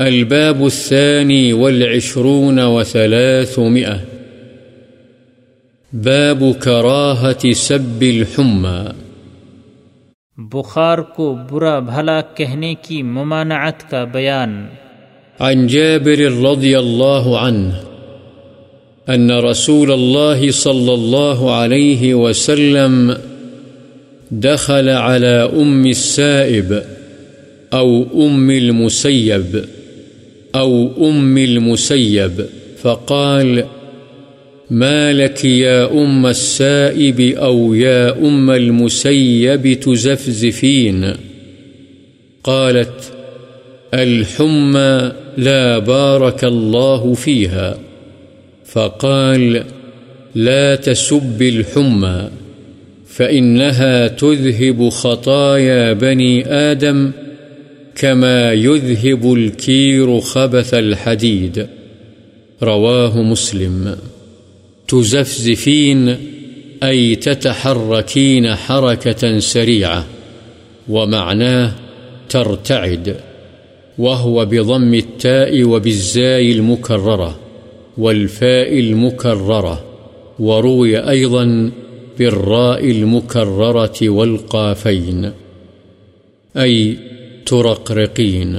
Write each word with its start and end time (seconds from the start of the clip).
الباب 0.00 0.66
الثاني 0.66 1.52
والعشرون 1.52 2.64
وثلاثمئة 2.64 4.00
باب 5.92 6.54
كراهة 6.62 7.52
سب 7.52 8.02
الحمى. 8.02 8.84
بخار 10.36 10.98
کو 10.98 11.38
برا 11.50 11.78
بھلا 11.78 12.20
کہنے 12.20 12.74
کی 12.82 13.02
ممانعت 13.02 13.90
کا 13.90 14.04
بیان. 14.04 14.66
عن 15.40 15.66
جابر 15.66 16.50
رضي 16.50 16.78
الله 16.78 17.38
عنه 17.38 17.72
أن 19.08 19.30
رسول 19.30 19.92
الله 19.92 20.50
صلى 20.50 20.94
الله 20.94 21.54
عليه 21.54 22.14
وسلم 22.14 23.18
دخل 24.30 24.88
على 24.88 25.50
أم 25.62 25.86
السائب 25.86 26.82
أو 27.72 28.06
أم 28.26 28.50
المسيب 28.50 29.64
أو 30.54 30.90
أم 31.10 31.38
المسيب 31.38 32.46
فقال، 32.82 33.64
ما 34.70 35.12
لك 35.12 35.44
يا 35.44 35.92
أم 35.92 36.26
السائب 36.26 37.20
أو 37.20 37.74
يا 37.74 38.18
أم 38.18 38.50
المسيب 38.50 39.80
تزفزفين؟ 39.80 41.12
قالت، 42.44 43.12
الحمى 43.94 45.12
لا 45.36 45.78
بارك 45.78 46.44
الله 46.44 47.14
فيها. 47.14 47.78
فقال، 48.64 49.64
لا 50.34 50.74
تسب 50.74 51.42
الحمى، 51.42 52.28
فإنها 53.06 54.08
تذهب 54.08 54.88
خطايا 54.88 55.92
بني 55.92 56.46
آدم 56.46 57.10
كما 57.96 58.52
يذهب 58.52 59.32
الكير 59.32 60.20
خبث 60.20 60.74
الحديد. 60.74 61.66
رواه 62.62 63.22
مسلم. 63.22 63.96
تزفزفين 64.88 66.16
أي 66.82 67.16
تتحركين 67.16 68.54
حركة 68.54 69.38
سريعة، 69.38 70.06
ومعناه 70.88 71.72
ترتعد، 72.28 73.16
وهو 73.98 74.44
بضم 74.44 74.94
التاء 74.94 75.62
وبالزاي 75.62 76.52
المكررة 76.52 77.38
والفاء 77.98 78.78
المكررة، 78.78 79.84
وروي 80.38 80.98
أيضا 81.10 81.70
بالراء 82.18 82.90
المكررة 82.90 83.98
والقافين. 84.02 85.32
أي 86.56 86.96
ترقرقين 87.46 88.56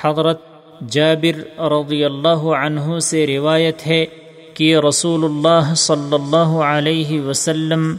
حضرت 0.00 0.40
جابر 0.88 1.60
رضی 1.60 2.04
اللہ 2.04 2.42
عنہ 2.64 2.98
سے 2.98 3.26
روایت 3.26 3.86
ہے 3.86 4.06
کہ 4.54 4.76
رسول 4.76 5.24
اللہ 5.24 5.74
صلی 5.74 6.14
اللہ 6.14 6.58
علیہ 6.64 7.20
وسلم 7.20 7.96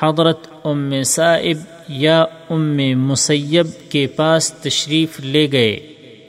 حضرت 0.00 0.48
ام 0.64 1.02
صائب 1.02 1.56
یا 1.88 2.24
ام 2.50 2.76
مسیب 2.96 3.66
کے 3.90 4.06
پاس 4.06 4.52
تشریف 4.52 5.20
لے 5.20 5.48
گئے۔ 5.52 5.80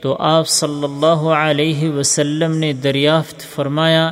تو 0.02 0.16
آپ 0.20 0.48
صلی 0.48 0.84
اللہ 0.84 1.28
علیہ 1.28 1.88
وسلم 1.88 2.56
نے 2.56 2.72
دریافت 2.72 3.40
فرمایا، 3.54 4.10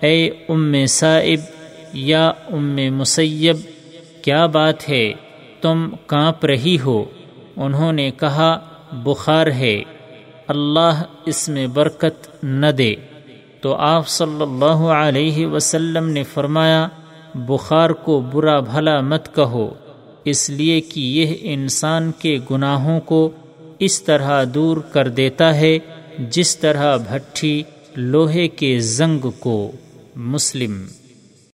اے 0.00 0.26
ام 0.48 0.74
صائب 0.88 1.40
یا 1.92 2.28
ام 2.28 2.76
مسیب، 2.76 3.56
کیا 4.22 4.46
بات 4.46 4.88
ہے؟ 4.88 5.12
تم 5.60 5.90
کانپ 6.06 6.44
رہی 6.44 6.76
ہو۔ 6.84 7.04
انہوں 7.56 7.92
نے 7.92 8.10
کہا، 8.10 8.58
بخار 8.92 9.46
ہے، 9.46 9.82
اللہ 10.48 11.02
اس 11.26 11.48
میں 11.48 11.66
برکت 11.66 12.44
نہ 12.44 12.66
دے۔ 12.66 12.94
تو 13.60 13.74
آپ 13.74 14.08
صلی 14.08 14.42
اللہ 14.42 14.82
علیہ 14.86 15.46
وسلم 15.46 16.08
نے 16.08 16.22
فرمایا، 16.22 16.88
بخار 17.34 17.90
کو 17.90 18.20
برا 18.20 18.60
بھلا 18.60 19.00
مت 19.00 19.34
کہو۔ 19.34 19.70
اس 20.24 20.50
لیے 20.50 20.80
کہ 20.80 21.00
یہ 21.00 21.36
انسان 21.40 22.10
کے 22.18 22.38
گناہوں 22.50 23.00
کو 23.00 23.30
اس 23.78 24.02
طرح 24.02 24.44
دور 24.54 24.76
کر 24.76 25.08
دیتا 25.08 25.54
ہے، 25.54 25.78
جس 26.18 26.58
طرح 26.58 26.96
بھٹی 26.96 27.62
لوہے 27.96 28.48
کے 28.48 28.78
زنگ 28.78 29.30
کو۔ 29.38 29.72
مسلم 30.16 30.86